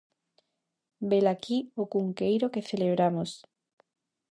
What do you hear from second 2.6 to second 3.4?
celebramos.